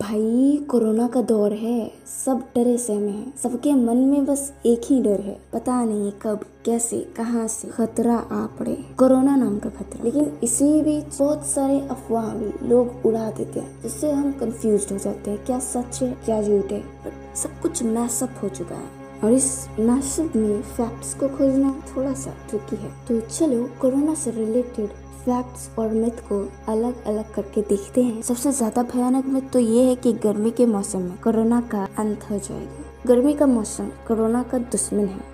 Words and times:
भाई, 0.00 0.66
कोरोना 0.70 1.08
का 1.08 1.22
दौर 1.22 1.52
है। 1.52 1.92
सब 2.26 2.44
डरे 2.56 2.78
सहमे 2.78 3.10
हैं। 3.10 3.36
सबके 3.36 3.74
मन 3.74 3.96
में 3.96 4.26
बस 4.26 4.52
एक 4.66 4.80
ही 4.84 5.02
डर 5.02 5.20
है। 5.20 5.40
पता 5.52 5.84
नहीं 5.84 6.12
कब, 6.22 6.40
कैसे, 6.64 7.00
कहाँ 7.16 7.48
से 7.48 7.68
खतरा 7.68 8.16
आ 8.16 8.46
पड़े। 8.46 8.84
कोरोना 8.98 9.36
नाम 9.36 9.58
का 9.58 9.68
खतरा। 9.68 10.04
लेकिन 10.04 10.32
इसी 10.42 10.82
बीच 10.82 11.04
बहुत 11.18 11.46
सारे 11.46 11.80
अफवाह 11.80 12.34
भी 12.34 12.68
लोग 12.68 13.06
उड़ा 13.06 13.30
देते 13.30 13.60
हैं, 13.60 13.82
जिससे 13.82 14.10
हम 14.10 14.32
कंफ्यूज 14.32 14.86
हो 14.92 14.98
जाते 14.98 15.30
हैं। 15.30 15.44
क्या 15.44 15.58
सच 15.58 16.02
है, 16.02 16.18
क्या 16.24 16.42
झूठ 16.42 16.72
है? 16.72 16.80
बट 16.80 17.36
सब 17.36 17.60
कुछ 17.62 17.82
मैसअप 17.82 18.30
हो 18.42 18.48
चुका 18.48 18.74
है। 18.74 19.04
और 19.24 19.32
इस 19.32 19.68
मैशअप 19.78 20.36
में 20.36 20.62
फैक्ट्स 20.62 21.14
को 21.14 21.28
खोजना 21.28 21.82
थोड़ा 21.96 22.12
सा 22.12 22.34
ट्रिकी 22.50 22.76
है। 22.76 22.90
तो 23.08 23.20
चलो, 23.20 23.68
कोरोना 23.80 24.14
से 24.14 24.30
रिलेटेड 24.30 24.88
फैक्ट्स 25.24 25.68
और 25.78 25.90
मिथ 25.90 26.20
को 26.28 26.40
अलग 26.68 27.04
अलग 27.04 27.32
करके 27.34 27.60
देखते 27.62 28.02
हैं। 28.02 28.22
सबसे 28.22 28.52
ज़्यादा 28.52 28.82
भयानक 28.84 29.26
मिथ 29.26 29.50
तो 29.52 29.58
ये 29.58 29.84
है 29.84 29.94
कि 29.96 30.12
गर्मी 30.24 30.50
के 30.50 30.66
मौसम 30.66 31.02
में 31.02 31.16
कोरोना 31.20 31.60
का 31.70 31.86
अंत 31.98 32.30
हो 32.30 32.38
जाएगा। 32.38 32.84
गर्मी 33.06 33.34
का 33.34 33.46
मौसम 33.46 33.88
कोरोना 34.08 34.42
का 34.42 34.58
दुश्मन 34.58 35.06
है। 35.06 35.32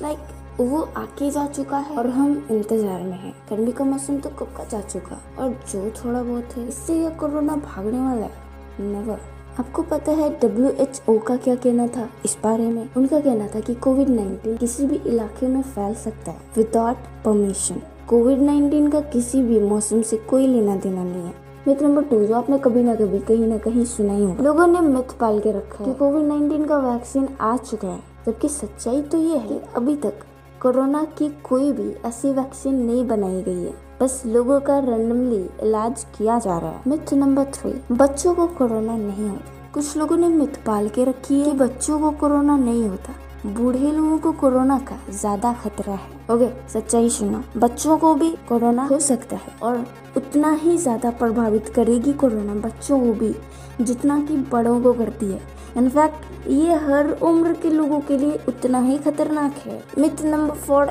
Like, 0.00 0.18
वो 0.60 0.80
आके 0.96 1.30
जा 1.30 1.46
चुका 1.46 1.78
है 1.78 1.96
और 1.96 2.06
हम 2.10 2.32
इंतज़ार 2.50 3.02
में 3.02 3.16
हैं। 3.18 3.32
गर्मी 3.50 3.72
का 3.72 3.84
मौसम 3.84 4.18
तो 4.18 4.30
कब 4.30 4.52
का 4.56 4.64
जा 4.64 4.80
चुका? 4.82 5.20
और 5.38 5.50
जो 5.72 5.90
थोड़ा 5.96 6.22
बहुत 6.22 6.56
है, 6.56 6.66
इससे 6.68 6.94
यह 6.94 7.10
कोरोना 7.10 7.56
भागने 7.58 8.00
वाला 8.00 8.26
है? 8.26 8.46
नेवर 8.82 9.20
आपको 9.58 9.82
पता 9.84 10.12
है 10.12 10.28
डब्ल्यू 10.40 10.70
एच 10.72 11.00
ओ 11.08 11.18
का 11.18 11.36
क्या 11.36 11.54
कहना 11.56 11.86
था? 11.88 12.08
इस 12.24 12.36
बारे 12.42 12.68
में 12.68 12.88
उनका 12.96 13.20
कहना 13.20 13.46
था 13.48 13.60
कि 13.60 13.74
कोविड 13.76 14.08
19 14.08 14.58
किसी 14.58 14.86
भी 14.86 14.96
इलाके 15.06 15.46
में 15.46 15.62
फैल 15.64 15.94
सकता 15.96 16.30
है 16.30 16.40
विदाउट 16.56 17.06
परमिशन 17.24 17.80
कोविड 18.08 18.38
19 18.40 18.90
का 18.92 19.00
किसी 19.00 19.42
भी 19.42 19.58
मौसम 19.60 20.02
से 20.02 20.16
कोई 20.16 20.46
लेना 20.46 20.76
देना 20.76 21.02
नहीं 21.04 21.22
है। 21.22 21.32
मिथ 21.68 21.82
नंबर 21.82 22.02
टू 22.02 22.24
जो 22.26 22.34
आपने 22.34 22.58
कभी 22.58 22.82
ना 22.82 22.94
कभी, 22.94 23.18
कहीं 23.18 23.46
ना 23.46 23.58
कहीं 23.58 23.84
सुना 23.84 24.12
ही 24.12 24.24
हो 24.24 24.36
लोगों 24.42 24.66
ने 24.66 24.80
मिथ 24.80 25.12
पाल 25.20 25.40
के 25.40 25.52
रखा 25.52 25.84
है 25.84 25.92
कि 25.92 25.98
कोविड 25.98 26.24
19 26.24 26.66
का 26.68 26.78
वैक्सीन 26.78 27.28
आ 27.40 27.56
चुका 27.56 27.88
है, 27.88 28.00
जबकि 28.26 28.48
सच्चाई 28.48 29.02
तो 29.02 29.18
ये 29.18 29.38
है 29.38 29.60
अभी 29.76 29.96
तक 29.96 30.24
कोरोना 30.62 31.04
की 31.18 31.28
कोई 31.44 31.72
भी 31.72 31.90
ऐसी 32.08 32.30
वैक्सीन 32.30 32.74
नहीं 32.74 33.06
बनाई 33.08 33.42
गई 33.42 33.64
है। 33.64 33.74
बस 34.02 34.22
लोगों 34.26 34.60
का 34.60 34.78
रैंडमली 34.78 35.44
इलाज 35.62 36.06
किया 36.18 36.38
जा 36.38 36.58
रहा 36.58 36.70
है। 36.70 36.82
मिथ 36.86 37.14
नंबर 37.14 37.44
थ्री 37.44 37.74
बच्चों 37.92 38.34
को 38.34 38.46
कोरोना 38.46 38.96
नहीं 38.96 39.28
होता। 39.28 39.70
कुछ 39.74 39.96
लोगों 39.96 40.16
ने 40.16 40.28
मिथ 40.28 40.64
पाल 40.66 40.88
के 40.88 41.04
रखी 41.04 41.40
है 41.40 41.44
कि 41.44 41.52
बच्चों 41.52 42.00
को 42.00 42.10
कोरोना 42.10 42.56
नहीं 42.56 42.88
होता। 42.88 43.12
बूढ़े 43.46 43.90
लोगों 43.92 44.18
को 44.18 44.32
कोरोना 44.32 44.78
का 44.80 44.98
ज़्यादा 45.10 45.52
खतरा 45.54 45.94
है। 45.94 46.08
ओके, 46.30 46.48
सच्चाई 46.70 47.08
सुनो। 47.10 47.42
बच्चों 47.56 47.98
को 47.98 48.14
भी 48.14 48.30
कोरोना 48.48 48.84
हो 48.84 48.98
सकता 49.00 49.36
है 49.36 49.52
और 49.62 49.84
उतना 50.16 50.50
ही 50.52 50.76
ज़्यादा 50.78 51.10
प्रभावित 51.12 51.68
करेगी 51.68 52.12
कोरोना 52.14 52.54
बच्चों 52.60 52.98
को 53.00 53.12
भी, 53.14 53.34
जितना 53.80 54.20
कि 54.20 54.36
बड़ों 54.52 54.80
को 54.82 54.92
करती 54.94 55.26
है। 55.26 55.40
इनफैक्ट, 55.76 56.48
ये 56.48 56.74
हर 56.76 57.10
उम्र 57.22 57.52
के 57.52 57.70
लोगों 57.70 58.00
के 58.00 58.18
लिए 58.18 58.38
उतना 58.48 58.78
ही 58.80 58.98
खतरनाक 58.98 59.56
है। 59.66 59.82
मिथ 59.98 60.24
नंबर 60.24 60.54
फोर, 60.56 60.86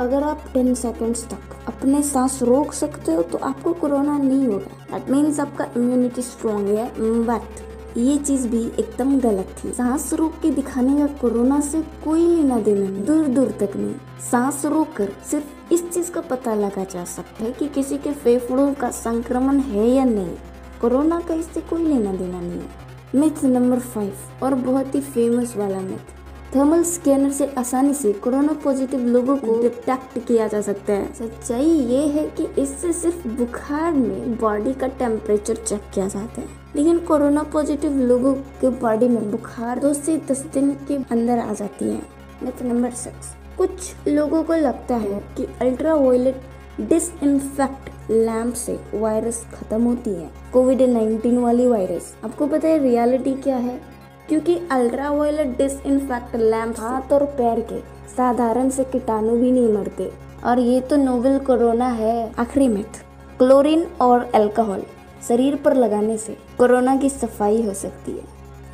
अगर 0.00 0.22
आप 0.22 0.44
टेन 0.54 0.74
सेकेंड्स 0.76 1.24
तक 1.24 1.56
अपने 1.68 2.02
सांस 2.02 2.42
रोक 2.42 2.72
सकते 2.72 3.12
हो 3.12 3.22
तो 3.22 3.38
आपको 3.38 3.72
कोरोना 3.72 4.18
नहीं 4.18 4.46
होगा। 4.46 4.86
दैट 4.90 5.10
मीन्स 5.10 5.40
आपका 5.40 5.66
इम्यूनिटी 5.76 6.22
स्ट्रॉन्ग 6.22 6.68
है 6.68 6.90
बट 7.24 7.68
ये 7.96 8.16
चीज़ 8.18 8.46
भी 8.48 8.62
एकदम 8.78 9.18
गलत 9.20 9.54
थी। 9.58 9.72
सांस 9.72 10.12
रोक 10.14 10.34
के 10.42 10.50
दिखाने 10.50 10.98
का 10.98 11.06
कोरोना 11.06 11.60
से 11.60 11.80
कोई 12.04 12.26
लेना 12.26 12.58
देना 12.58 12.90
नहीं। 12.90 13.04
दूर 13.04 13.26
दूर 13.26 13.50
तक 13.60 13.76
नहीं। 13.76 13.94
सांस 14.30 14.64
रोक 14.64 14.92
कर 14.92 15.12
सिर्फ़ 15.30 15.72
इस 15.74 15.90
चीज़ 15.90 16.10
का 16.10 16.20
पता 16.20 16.54
लगा 16.54 16.84
जा 16.84 17.04
सकता 17.04 17.44
है 17.44 17.52
कि 17.52 17.68
किसी 17.68 17.98
के 17.98 18.12
फेफड़ों 18.12 18.72
का 18.74 18.90
संक्रमण 18.90 19.58
है 19.58 19.88
या 19.88 20.04
नहीं। 20.04 20.36
कोरोना 20.80 21.20
का 21.20 21.34
इससे 21.34 21.60
कोई 21.60 21.84
लेना 21.84 22.12
देना 22.12 22.40
नहीं 22.40 22.60
है। 22.60 22.88
मिथ 23.14 23.44
नंबर 23.44 23.78
फाइव 23.78 24.14
और 24.42 24.54
बहुत 24.54 24.94
ही 24.94 25.00
फ़ेमस 25.00 25.56
वाला 25.56 25.80
मिथ 25.80 26.19
थर्मल 26.56 26.82
स्कैनर 26.82 27.30
से 27.30 27.54
आसानी 27.58 27.94
से 27.94 28.12
कोरोना 28.12 28.52
पॉजिटिव 28.52 29.00
लोगों 29.00 29.36
को 29.36 29.62
डिटेक्ट 29.62 30.26
किया 30.28 30.48
जा 30.48 30.60
सकता 30.60 30.92
है। 30.92 31.14
सच्चाई 31.14 31.64
ये 31.64 32.06
है 32.06 32.26
कि 32.26 32.62
इससे 32.62 32.92
सिर्फ़ 32.92 33.28
बुखार 33.28 33.92
में 33.92 34.36
बॉडी 34.36 34.72
का 34.72 34.86
टेम्परेचर 34.86 35.54
चेक 35.54 35.80
किया 35.94 36.08
जाता 36.08 36.40
है। 36.40 36.46
लेकिन 36.76 36.98
कोरोना 36.98 37.42
पॉजिटिव 37.42 37.98
लोगों 37.98 38.34
के 38.34 38.68
बॉडी 38.68 39.08
में 39.08 39.30
बुखार 39.30 39.78
दो 39.78 39.94
से 39.94 40.16
दस 40.16 40.38
दिन 40.38 40.70
के 40.70 40.96
अंदर 40.96 41.38
आ 41.38 41.52
जाती 41.52 41.84
है। 41.84 42.02
मिथ 42.42 42.62
नंबर 42.62 42.90
सिक्स 42.90 43.34
कुछ 43.58 43.70
लोगों 44.08 44.42
को 44.42 44.54
लगता 44.54 44.96
है 44.96 45.24
कि 45.36 45.44
अल्ट्रा 45.60 45.94
वायलेट 45.94 46.40
डिसइंफेक्ट 46.80 48.10
लैम्प 48.10 48.54
से 48.54 48.80
वायरस 48.94 49.46
खत्म 49.54 49.82
होती 49.82 50.10
है। 50.10 50.30
कोविड 50.52 50.82
19 50.82 51.38
वाली 51.38 51.66
वायरस। 51.66 52.16
आपको 52.24 52.46
पता 52.46 52.68
है 52.68 52.78
रियलिटी 52.78 53.34
क्या 53.34 53.56
है? 53.56 53.99
क्योंकि 54.30 54.54
अल्ट्रा 54.70 55.10
वायलेट 55.10 55.56
डिसइंफेक्ट 55.58 56.34
लैम्प 56.36 56.80
हाथ 56.80 57.12
और 57.12 57.24
पैर 57.38 57.60
के 57.72 57.78
साधारण 58.08 58.68
से 58.70 58.84
कीटाणु 58.84 59.36
भी 59.36 59.50
नहीं 59.50 59.72
मरते। 59.72 60.10
और 60.44 60.58
ये 60.58 60.80
तो 60.80 60.96
नोवेल 60.96 61.38
कोरोना 61.38 61.86
है, 61.86 62.32
आखिरी 62.38 62.68
मिथ 62.68 63.00
क्लोरीन 63.38 63.86
और 64.00 64.30
अल्कोहल, 64.34 64.82
शरीर 65.28 65.56
पर 65.56 65.74
लगाने 65.74 66.16
से 66.16 66.36
कोरोना 66.58 66.96
की 66.96 67.10
सफ़ाई 67.10 67.62
हो 67.62 67.74
सकती 67.74 68.12
है। 68.12 68.24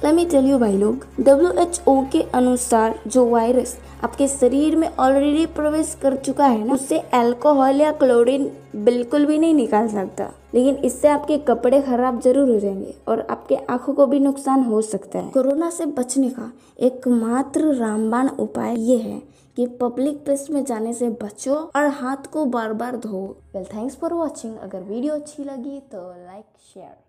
लेट 0.05 0.15
मी 0.15 0.25
टेल 0.27 0.47
यू 0.47 0.59
भाई 0.59 0.77
लोग 0.79 1.05
डब्ल्यू 1.21 1.51
एच 1.63 1.81
ओ 1.89 2.01
के 2.13 2.21
अनुसार 2.35 2.99
जो 3.07 3.25
वायरस 3.29 3.77
आपके 4.05 4.27
शरीर 4.29 4.77
में 4.77 4.89
ऑलरेडी 4.89 5.45
प्रवेश 5.49 5.97
कर 6.03 6.17
चुका 6.17 6.47
है 6.47 6.67
ना, 6.67 6.75
उससे 6.75 6.99
अल्कोहल 7.15 7.81
या 7.81 7.93
क्लोरीन 7.93 8.51
बिल्कुल 8.77 9.25
भी 9.27 9.39
नहीं 9.39 9.55
निकाल 9.55 9.89
सकता। 9.89 10.31
लेकिन 10.55 10.77
इससे 10.85 11.09
आपके 11.09 11.39
कपड़े 11.39 11.81
खराब 11.83 12.21
ज़रूर 12.21 12.51
हो 12.51 12.59
जाएँगे 12.61 12.95
और 13.09 13.27
आपके 13.31 13.57
आँखों 13.71 13.95
को 13.95 14.07
भी 14.07 14.21
नुकसान 14.21 14.65
हो 14.65 14.81
सकता 14.83 15.19
है। 15.19 15.31
कोरोना 15.31 15.71
से 15.71 15.87
बचने 15.87 16.29
का 16.31 16.51
एकमात्र 16.81 17.75
रामबाण 17.75 18.29
उपाय 18.39 18.79
ये 18.81 18.97
है 18.99 19.19
कि 19.57 19.67
पब्लिक 19.81 20.25
प्लेस 20.25 20.47
में 20.51 20.65
जाने 20.65 20.93
से 20.93 21.09
बचो 21.23 21.55
और 21.77 21.87
हाथ 21.95 22.31
को 22.33 22.45
बार 22.47 22.73
बार 22.75 22.97
धो। 22.99 23.25
वेल 23.55 23.65
थैंक्स 23.75 23.97
फॉर 23.97 24.15
वॉचिंग 24.15 24.57
अगर 24.59 24.83
वीडियो 24.83 25.15
अच्छी 25.15 25.45
लगी 25.45 25.81
तो 25.93 26.09
लाइक 26.11 26.45
शेयर 26.75 27.06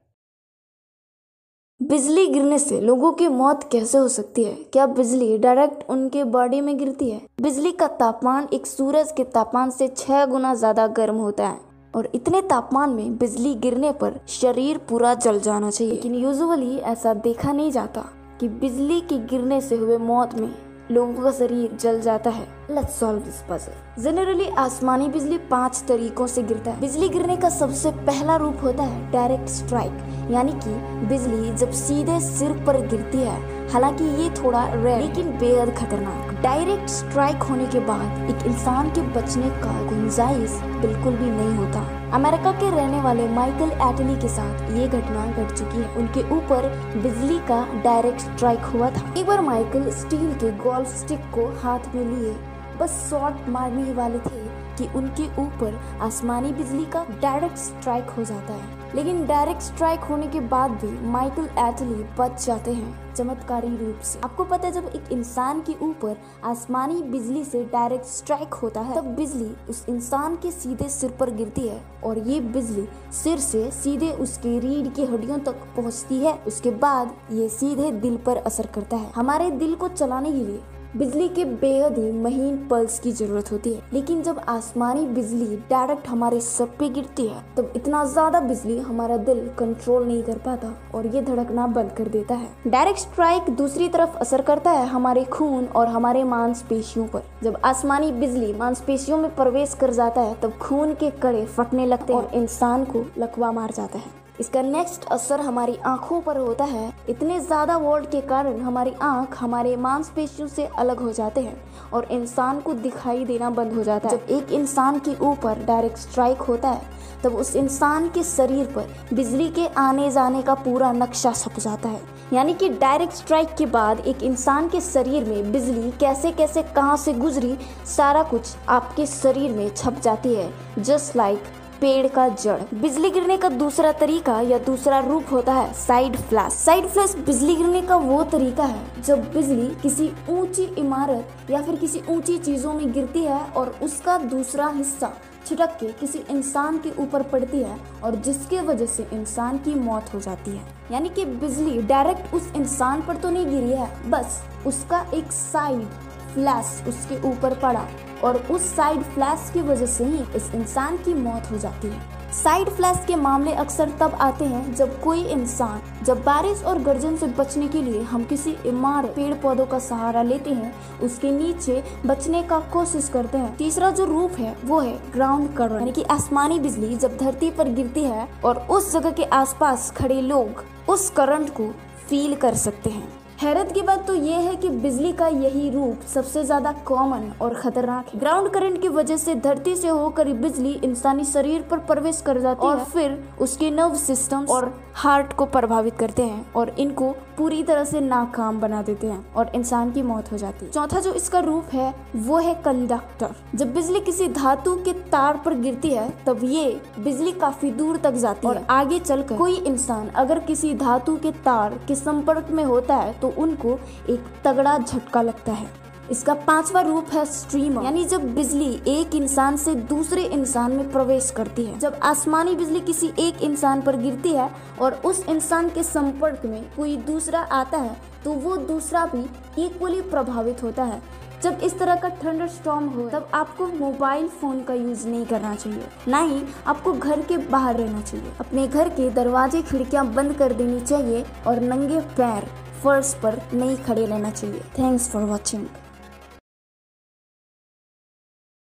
बिजली 1.81 2.25
गिरने 2.27 2.57
से 2.59 2.79
लोगों 2.81 3.11
की 3.13 3.27
मौत 3.27 3.63
कैसे 3.71 3.97
हो 3.97 4.07
सकती 4.07 4.43
है? 4.43 4.53
क्या 4.73 4.85
बिजली 4.87 5.37
डायरेक्ट 5.37 5.83
उनके 5.89 6.23
बॉडी 6.25 6.61
में 6.61 6.77
गिरती 6.77 7.09
है? 7.09 7.21
बिजली 7.41 7.71
का 7.71 7.87
तापमान 7.99 8.47
एक 8.53 8.65
सूरज 8.67 9.11
के 9.17 9.23
तापमान 9.25 9.69
से 9.69 9.87
छह 9.87 10.25
गुना 10.25 10.53
ज़्यादा 10.55 10.87
गर्म 10.97 11.15
होता 11.15 11.47
है 11.47 11.59
और 11.95 12.09
इतने 12.15 12.41
तापमान 12.43 12.89
में 12.89 13.17
बिजली 13.17 13.53
गिरने 13.55 13.91
पर 13.93 14.19
शरीर 14.31 14.77
पूरा 14.89 15.13
जल 15.15 15.39
जाना 15.39 15.69
चाहिए। 15.69 15.93
लेकिन 15.93 16.15
यूजुअली 16.15 16.77
ऐसा 16.77 17.13
देखा 17.13 17.51
नहीं 17.51 17.71
जाता 17.71 18.05
कि 18.39 18.49
बिजली 18.49 18.99
के 19.01 19.17
गिरने 19.27 19.61
से 19.61 19.75
हुए 19.75 19.97
मौत 19.99 20.35
में 20.35 20.53
लोगों 20.91 21.23
का 21.23 21.31
शरीर 21.33 21.77
जल 21.81 22.01
जाता 22.01 22.29
है। 22.29 22.47
Let's 22.71 22.99
solve 22.99 23.19
this 23.19 23.41
puzzle 23.49 24.03
generally 24.03 24.47
आसमानी 24.57 25.07
बिजली 25.09 25.37
पाँच 25.49 25.83
तरीकों 25.87 26.27
से 26.27 26.43
गिरता 26.43 26.71
है। 26.71 26.79
बिजली 26.81 27.09
गिरने 27.09 27.37
का 27.37 27.49
सबसे 27.55 27.91
पहला 28.05 28.35
रूप 28.37 28.63
होता 28.63 28.83
है 28.83 29.11
डायरेक्ट 29.11 29.49
स्ट्राइक 29.51 30.16
यानी 30.31 30.51
कि 30.63 30.69
बिजली 31.07 31.51
जब 31.55 31.71
सीधे 31.71 32.19
सिर 32.19 32.51
पर 32.65 32.79
गिरती 32.87 33.17
है, 33.17 33.37
हालाँकि 33.69 34.03
ये 34.21 34.29
थोड़ा 34.33 34.63
रेयर 34.73 35.01
लेकिन 35.01 35.29
बेहद 35.39 35.73
खतरनाक। 35.75 36.33
डायरेक्ट 36.43 36.89
स्ट्राइक 36.89 37.43
होने 37.43 37.65
के 37.65 37.79
बाद 37.79 38.29
एक 38.29 38.45
इंसान 38.47 38.89
के 38.89 39.01
बचने 39.13 39.49
का 39.61 39.71
गुंजाइश 39.83 40.59
बिल्कुल 40.81 41.13
भी 41.13 41.29
नहीं 41.29 41.55
होता। 41.55 41.85
अमेरिका 42.13 42.51
के 42.51 42.69
रहने 42.71 43.01
वाले 43.01 43.27
माइकल 43.29 43.71
एटली 43.83 44.15
के 44.21 44.27
साथ 44.27 44.71
ये 44.71 44.87
घटना 44.87 45.25
घट 45.27 45.53
चुकी 45.53 45.77
है। 45.77 45.93
उनके 45.95 46.21
ऊपर 46.35 46.69
बिजली 46.97 47.39
का 47.47 47.65
डायरेक्ट 47.83 48.21
स्ट्राइक 48.21 48.65
हुआ 48.65 48.89
था। 48.89 49.13
एक 49.17 49.25
बार 49.27 49.41
माइकल 49.41 49.89
स्टील 49.93 50.33
के 50.33 50.51
गोल्फ 50.63 50.95
स्टिक 50.97 51.19
को 51.35 51.47
हाथ 51.59 51.95
में 51.95 52.03
लिए, 52.05 52.35
बस 52.81 53.07
शॉट 53.09 53.49
मारने 53.49 53.83
ही 53.83 53.93
वाले 53.93 54.19
थे। 54.19 54.36
कि 54.77 54.87
उनके 54.95 55.27
ऊपर 55.41 55.79
आसमानी 56.01 56.51
बिजली 56.51 56.85
का 56.85 57.05
डायरेक्ट 57.21 57.57
स्ट्राइक 57.57 58.09
हो 58.09 58.23
जाता 58.23 58.53
है। 58.53 58.95
लेकिन 58.95 59.25
डायरेक्ट 59.25 59.61
स्ट्राइक 59.61 59.99
होने 59.99 60.27
के 60.27 60.39
बाद 60.39 60.71
भी 60.71 61.07
माइकल 61.07 61.49
एटली 61.59 62.03
बच 62.19 62.45
जाते 62.45 62.71
हैं, 62.71 63.15
चमत्कारी 63.15 63.67
रूप 63.67 63.99
से। 63.99 64.19
आपको 64.19 64.43
पता 64.43 64.67
है, 64.67 64.73
जब 64.73 64.85
एक 64.85 65.11
इंसान 65.11 65.61
के 65.61 65.73
ऊपर 65.81 66.17
आसमानी 66.43 67.01
बिजली 67.03 67.43
से 67.43 67.63
डायरेक्ट 67.63 68.05
स्ट्राइक 68.05 68.53
होता 68.53 68.81
है, 68.81 68.95
तब 68.95 69.05
बिजली 69.05 69.55
उस 69.69 69.85
इंसान 69.89 70.35
के 70.35 70.51
सीधे 70.51 70.89
सिर 70.89 71.11
पर 71.11 71.29
गिरती 71.29 71.67
है 71.67 71.81
और 72.03 72.17
ये 72.19 72.39
बिजली 72.39 72.87
सिर 73.13 73.37
से 73.37 73.69
सीधे 73.71 74.11
उसके 74.11 74.59
रीढ़ 74.59 74.87
की 74.87 75.05
हड्डियों 75.05 75.39
तक 75.39 75.55
पहुँचती 75.75 76.19
है। 76.19 76.33
उसके 76.47 76.71
बाद 76.71 77.13
ये 77.31 77.49
सीधे 77.49 77.91
दिल 77.91 78.17
पर 78.17 78.37
असर 78.37 78.65
करता 78.65 78.97
है। 78.97 79.11
हमारे 79.15 79.51
दिल 79.51 79.75
को 79.75 79.87
चलाने 79.87 80.31
के 80.31 80.45
लिए 80.45 80.59
बिजली 80.97 81.27
के 81.29 81.43
बेहद 81.45 81.97
ही 81.97 82.11
महीन 82.13 82.55
पल्स 82.67 82.97
की 82.99 83.11
ज़रूरत 83.11 83.51
होती 83.51 83.73
है। 83.73 83.81
लेकिन 83.93 84.21
जब 84.23 84.39
आसमानी 84.49 85.05
बिजली 85.07 85.55
डायरेक्ट 85.69 86.07
हमारे 86.07 86.39
सर 86.41 86.65
पे 86.79 86.89
गिरती 86.89 87.27
है, 87.27 87.43
तब 87.57 87.73
इतना 87.75 88.03
ज़्यादा 88.05 88.39
बिजली 88.39 88.77
हमारा 88.79 89.17
दिल 89.19 89.47
कंट्रोल 89.59 90.07
नहीं 90.07 90.23
कर 90.23 90.37
पाता 90.37 90.73
और 90.95 91.07
ये 91.07 91.21
धड़कना 91.21 91.67
बंद 91.67 91.91
कर 91.91 92.07
देता 92.07 92.35
है। 92.35 92.49
डायरेक्ट 92.67 92.99
स्ट्राइक 92.99 93.49
दूसरी 93.55 93.89
तरफ़ 93.89 94.17
असर 94.17 94.41
करता 94.41 94.71
है 94.71 94.87
हमारे 94.87 95.23
खून 95.27 95.65
और 95.65 95.87
हमारे 95.87 96.23
मांसपेशियों 96.25 97.07
पर। 97.07 97.23
जब 97.43 97.61
आसमानी 97.65 98.11
बिजली 98.11 98.53
मांसपेशियों 98.53 99.17
में 99.17 99.33
प्रवेश 99.35 99.73
कर 99.73 99.93
जाता 99.93 100.21
है, 100.21 100.35
तब 100.41 100.57
खून 100.59 100.93
के 100.93 101.09
कड़े 101.21 101.45
फटने 101.47 101.85
लगते 101.85 102.13
हैं 102.13 102.19
और 102.19 102.33
इंसान 102.35 102.85
को 102.85 103.05
लकवा 103.17 103.51
मार 103.51 103.71
जाता 103.71 103.99
है। 103.99 104.16
इसका 104.39 104.61
नेक्स्ट 104.61 105.05
असर 105.05 105.39
हमारी 105.39 105.75
आँखों 105.85 106.19
पर 106.21 106.37
होता 106.37 106.63
है। 106.63 106.91
इतने 107.09 107.39
ज़्यादा 107.39 107.77
वोल्ट 107.77 108.09
के 108.11 108.21
कारण 108.21 108.59
हमारी 108.61 108.93
आँख 109.01 109.37
हमारे 109.39 109.75
मांसपेशियों 109.77 110.47
से 110.47 110.65
अलग 110.79 110.99
हो 110.99 111.11
जाते 111.11 111.41
हैं 111.41 111.57
और 111.93 112.07
इंसान 112.11 112.59
को 112.61 112.73
दिखाई 112.73 113.25
देना 113.25 113.49
बंद 113.49 113.73
हो 113.73 113.83
जाता 113.83 114.09
है। 114.09 114.17
जब 114.17 114.29
एक 114.29 114.51
इंसान 114.51 114.99
के 114.99 115.15
ऊपर 115.21 115.63
डायरेक्ट 115.65 115.97
स्ट्राइक 115.97 116.41
होता 116.41 116.69
है, 116.69 116.95
तब 117.23 117.35
उस 117.35 117.55
इंसान 117.55 118.09
के 118.09 118.23
शरीर 118.23 118.65
पर 118.65 119.15
बिजली 119.15 119.49
के 119.49 119.67
आने 119.77 120.11
जाने 120.11 120.41
का 120.41 120.53
पूरा 120.53 120.91
नक्शा 120.91 121.31
छप 121.31 121.59
जाता 121.59 121.89
है। 121.89 122.01
यानी 122.33 122.53
कि 122.53 122.69
डायरेक्ट 122.69 123.13
स्ट्राइक 123.13 123.55
के 123.55 123.65
बाद 123.65 123.99
एक 123.99 124.23
इंसान 124.23 124.67
के 124.69 124.81
शरीर 124.81 125.25
में 125.25 125.51
बिजली 125.51 125.91
कैसे 125.91 126.31
कैसे 126.31 126.63
कहाँ 126.65 126.97
से 126.97 127.13
गुजरी, 127.13 127.57
सारा 127.87 128.23
कुछ 128.23 128.55
आपके 128.69 129.05
शरीर 129.05 129.51
में 129.51 129.69
छप 129.75 129.99
जाती 130.03 130.33
है। 130.35 130.51
जस्ट 130.79 131.15
लाइक 131.15 131.37
like 131.37 131.66
पेड़ 131.81 132.07
का 132.07 132.27
जड़। 132.29 132.59
बिजली 132.75 133.09
गिरने 133.09 133.37
का 133.37 133.49
दूसरा 133.49 133.91
तरीका 133.95 134.39
या 134.41 134.57
दूसरा 134.59 134.99
रूप 134.99 135.31
होता 135.31 135.53
है 135.53 135.73
साइड 135.75 136.15
फ्लैश। 136.19 136.53
साइड 136.53 136.87
फ्लैश 136.87 137.15
बिजली 137.17 137.55
गिरने 137.55 137.81
का 137.81 137.95
वो 137.97 138.23
तरीका 138.25 138.63
है, 138.63 139.03
जब 139.03 139.31
बिजली 139.33 139.67
किसी 139.81 140.11
ऊँची 140.29 140.63
इमारत 140.77 141.51
या 141.51 141.61
फिर 141.61 141.75
किसी 141.75 142.01
ऊँची 142.09 142.37
चीज़ों 142.37 142.73
में 142.73 142.91
गिरती 142.93 143.23
है 143.23 143.39
और 143.51 143.75
उसका 143.83 144.17
दूसरा 144.19 144.67
हिस्सा 144.67 145.13
छिटक 145.45 145.77
के 145.79 145.91
किसी 145.99 146.19
इंसान 146.29 146.77
के 146.77 146.89
ऊपर 147.01 147.23
पड़ती 147.23 147.57
है 147.57 147.77
और 148.03 148.15
जिसके 148.17 148.61
वजह 148.61 148.85
से 148.85 149.07
इंसान 149.13 149.57
की 149.57 149.75
मौत 149.75 150.13
हो 150.13 150.19
जाती 150.19 150.51
है। 150.51 150.63
यानी 150.91 151.09
कि 151.09 151.25
बिजली 151.25 151.81
डायरेक्ट 151.83 152.33
उस 152.33 152.51
इंसान 152.55 153.01
पर 153.01 153.15
तो 153.15 153.29
नहीं 153.29 153.45
गिरी 153.45 153.71
है, 153.71 153.89
बस 154.09 154.41
उसका 154.67 155.05
एक 155.13 155.31
साइड 155.31 155.87
फ्लैश 156.33 156.83
उसके 156.87 157.21
ऊपर 157.29 157.53
पड़ा 157.53 157.87
और 158.23 158.37
उस 158.51 158.75
साइड 158.75 159.01
फ्लैश 159.05 159.49
की 159.53 159.61
वजह 159.61 159.85
से 159.85 160.03
ही 160.03 160.23
इस 160.35 160.53
इंसान 160.55 160.97
की 160.97 161.13
मौत 161.13 161.51
हो 161.51 161.57
जाती 161.57 161.87
है। 161.87 162.15
साइड 162.33 162.69
फ्लैश 162.69 162.97
के 163.07 163.15
मामले 163.15 163.51
अक्सर 163.53 163.89
तब 163.99 164.15
आते 164.21 164.45
हैं 164.45 164.73
जब 164.75 165.01
कोई 165.01 165.23
इंसान, 165.23 165.81
जब 166.05 166.23
बारिश 166.23 166.63
और 166.63 166.79
गर्जन 166.79 167.15
से 167.17 167.27
बचने 167.27 167.67
के 167.67 167.81
लिए 167.81 168.01
हम 168.01 168.23
किसी 168.23 168.55
इमारत 168.65 169.09
पेड़ 169.09 169.33
पौधों 169.33 169.65
का 169.65 169.79
सहारा 169.79 170.21
लेते 170.23 170.49
हैं, 170.49 170.73
उसके 170.99 171.31
नीचे 171.31 171.83
बचने 172.05 172.43
का 172.43 172.59
कोशिश 172.73 173.09
करते 173.09 173.37
हैं। 173.37 173.55
तीसरा 173.57 173.91
जो 173.91 174.05
रूप 174.05 174.31
है, 174.31 174.55
वो 174.65 174.79
है 174.79 174.97
ग्राउंड 175.11 175.53
करंट 175.55 175.79
यानी 175.79 175.91
कि 175.91 176.03
आसमानी 176.03 176.59
बिजली 176.59 176.95
जब 176.95 177.17
धरती 177.17 177.51
पर 177.51 177.69
गिरती 177.69 178.03
है 178.03 178.27
और 178.45 178.57
उस 178.69 178.91
जगह 178.93 179.11
के 179.11 179.23
आसपास 179.23 179.91
खड़े 179.91 180.21
लोग 180.21 180.63
उस 180.89 181.09
करंट 181.09 181.49
को 181.49 181.71
फील 182.09 182.35
कर 182.35 182.55
सकते 182.55 182.89
हैं। 182.89 183.07
हैरत 183.37 183.71
की 183.71 183.81
बात 183.81 184.05
तो 184.07 184.13
ये 184.15 184.35
है 184.35 184.55
कि 184.55 184.69
बिजली 184.75 185.11
का 185.13 185.27
यही 185.27 185.69
रूप 185.69 186.05
सबसे 186.13 186.43
ज़्यादा 186.43 186.71
कॉमन 186.85 187.29
और 187.41 187.53
खतरनाक 187.53 188.07
है। 188.07 188.19
ग्राउंड 188.19 188.49
करंट 188.49 188.81
की 188.81 188.87
वजह 188.87 189.17
से 189.17 189.35
धरती 189.35 189.75
से 189.75 189.87
होकर 189.87 190.31
बिजली 190.35 190.71
इंसानी 190.83 191.25
शरीर 191.25 191.61
पर 191.61 191.77
प्रवेश 191.85 192.21
कर 192.21 192.39
जाती 192.39 192.65
और 192.67 192.75
है। 192.75 192.83
और 192.83 192.89
फिर 192.89 193.17
उसके 193.41 193.69
नर्व 193.71 193.95
सिस्टम 193.95 194.45
और 194.49 194.73
हार्ट 194.95 195.33
को 195.33 195.45
प्रभावित 195.47 195.97
करते 195.97 196.23
हैं 196.23 196.45
और 196.53 196.69
इनको 196.79 197.15
पूरी 197.37 197.61
तरह 197.63 197.83
से 197.83 197.99
नाकाम 198.01 198.59
बना 198.59 198.81
देते 198.81 199.07
हैं 199.07 199.33
और 199.33 199.51
इंसान 199.55 199.91
की 199.91 200.01
मौत 200.01 200.31
हो 200.31 200.37
जाती 200.37 200.65
है। 200.65 200.71
चौथा 200.71 200.99
जो 200.99 201.13
इसका 201.13 201.39
रूप 201.39 201.73
है 201.73 201.93
वो 202.15 202.37
है 202.37 202.53
कंडक्टर। 202.65 203.35
जब 203.55 203.73
बिजली 203.73 203.99
किसी 203.99 204.27
धातु 204.29 204.75
के 204.75 204.93
तार 205.11 205.41
पर 205.45 205.53
गिरती 205.53 205.89
है 205.89 206.09
तब 206.25 206.43
ये 206.43 206.69
बिजली 206.99 207.31
काफ़ी 207.31 207.71
दूर 207.71 207.97
तक 207.97 208.13
जाती 208.15 208.47
और 208.47 208.57
है। 208.57 208.61
और 208.61 208.67
आगे 208.69 208.99
चलकर 208.99 209.37
कोई 209.37 209.55
इंसान 209.57 210.07
अगर 210.15 210.39
किसी 210.39 210.73
धातु 210.75 211.15
के 211.15 211.31
तार 211.45 211.79
के 211.87 211.95
संपर्क 211.95 212.47
में 212.51 212.63
होता 212.63 212.95
है 212.95 213.19
तो 213.19 213.33
उनको 213.37 213.79
एक 214.09 214.25
तगड़ा 214.45 214.77
झटका 214.77 215.21
लगता 215.21 215.51
है। 215.51 215.67
इसका 216.11 216.33
पांचवा 216.47 216.81
रूप 216.81 217.09
है 217.13 217.25
स्ट्रीमर 217.25 217.83
यानी 217.83 218.05
जब 218.05 218.33
बिजली 218.35 218.71
एक 218.87 219.15
इंसान 219.15 219.57
से 219.57 219.73
दूसरे 219.75 220.23
इंसान 220.23 220.71
में 220.71 220.91
प्रवेश 220.91 221.29
करती 221.31 221.65
है, 221.65 221.77
जब 221.79 221.99
आसमानी 222.03 222.55
बिजली 222.55 222.79
किसी 222.81 223.11
एक 223.19 223.41
इंसान 223.41 223.81
पर 223.81 223.97
गिरती 223.97 224.29
है 224.29 224.49
और 224.81 225.01
उस 225.05 225.23
इंसान 225.29 225.69
के 225.69 225.83
संपर्क 225.83 226.45
में 226.45 226.63
कोई 226.75 226.95
दूसरा 226.97 227.39
आता 227.39 227.77
है 227.77 227.95
तो 228.23 228.31
वो 228.33 228.57
दूसरा 228.57 229.05
भी 229.05 229.63
इक्वली 229.65 230.01
प्रभावित 230.03 230.63
होता 230.63 230.83
है। 230.83 231.01
जब 231.43 231.59
इस 231.63 231.77
तरह 231.79 231.95
का 231.95 232.09
थंडर 232.23 232.47
स्टॉर्म 232.47 232.87
हो, 232.87 233.07
तब 233.09 233.29
आपको 233.33 233.67
मोबाइल 233.69 234.27
फ़ोन 234.41 234.61
का 234.63 234.73
यूज़ 234.73 235.07
नहीं 235.07 235.25
करना 235.25 235.53
चाहिए। 235.55 235.83
ना 236.07 236.19
ही 236.19 236.41
आपको 236.67 236.93
घर 236.93 237.21
के 237.21 237.37
बाहर 237.49 237.75
रहना 237.75 238.01
चाहिए। 238.01 238.31
अपने 238.39 238.67
घर 238.67 238.89
के 238.89 239.09
दरवाजे 239.09 239.61
खिड़कियाँ 239.61 240.05
बंद 240.13 240.33
कर 240.33 240.53
देनी 240.53 240.79
चाहिए 240.81 241.25
और 241.47 241.59
नंगे 241.61 241.99
पैर 242.17 242.47
फर्श 242.83 243.13
पर 243.23 243.41
नहीं 243.53 243.77
खड़े 243.77 244.05
रहना 244.05 244.29
चाहिए। 244.31 244.61
Thanks 244.79 245.09
for 245.09 245.23
watching 245.23 245.65